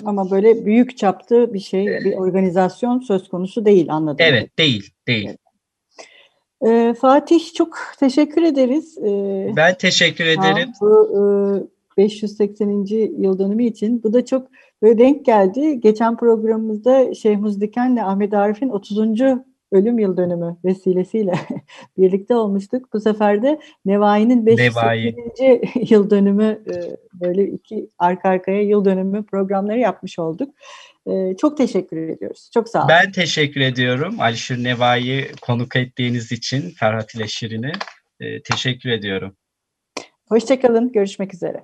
Ama 0.06 0.32
böyle 0.32 0.66
büyük 0.66 0.98
çaplı 0.98 1.54
bir 1.54 1.60
şey, 1.60 1.86
bir 1.86 2.14
organizasyon 2.14 3.00
söz 3.00 3.30
konusu 3.30 3.66
değil 3.66 3.94
anladım. 3.94 4.18
Evet, 4.20 4.60
değil, 4.60 4.90
değil. 5.08 5.26
Evet. 5.28 5.40
Ee, 6.66 6.94
Fatih 6.94 7.54
çok 7.54 7.78
teşekkür 8.00 8.44
ederiz. 8.44 8.98
Ee, 8.98 9.54
ben 9.56 9.78
teşekkür 9.78 10.26
ederim. 10.26 10.70
Bu 10.82 11.10
e, 11.14 11.20
580. 11.98 12.86
yıl 13.18 13.40
dönümü 13.40 13.64
için. 13.66 14.04
Bu 14.04 14.14
da 14.14 14.26
çok 14.26 14.48
böyle 14.82 14.98
denk 14.98 15.26
geldi. 15.26 15.80
Geçen 15.80 16.18
programımızda 16.18 17.14
Şeyh 17.14 17.40
Muzdiken'le 17.40 17.98
Ahmet 17.98 18.34
Arif'in 18.34 18.70
30 18.70 18.98
ölüm 19.72 20.00
yıl 20.00 20.18
dönümü 20.18 20.58
vesilesiyle 20.66 21.34
birlikte 21.98 22.36
olmuştuk. 22.36 22.94
Bu 22.94 23.00
sefer 23.00 23.44
de 23.44 23.60
Nevai'nin 23.86 24.46
580. 24.46 25.16
yıl 25.96 26.10
dönümü 26.10 26.64
e, 26.68 26.76
böyle 27.14 27.44
iki 27.44 27.90
arka 28.00 28.30
arkaya 28.30 28.62
yıl 28.62 28.86
dönümü 28.86 29.26
programları 29.26 29.80
yapmış 29.80 30.20
olduk. 30.20 30.56
E, 31.08 31.38
çok 31.38 31.58
teşekkür 31.58 31.98
ediyoruz. 31.98 32.50
Çok 32.54 32.70
sağ 32.70 32.80
olun. 32.80 32.90
Ben 32.90 33.12
teşekkür 33.12 33.62
ediyorum 33.62 34.16
Alişir 34.20 34.64
Nevai'yi 34.64 35.26
konuk 35.42 35.76
ettiğiniz 35.76 36.32
için 36.32 36.70
Ferhat 36.70 37.16
ile 37.16 37.28
Şirin'i. 37.28 37.72
E, 38.20 38.42
teşekkür 38.42 38.90
ediyorum. 38.90 39.36
Hoşçakalın. 40.30 40.92
Görüşmek 40.92 41.34
üzere. 41.34 41.64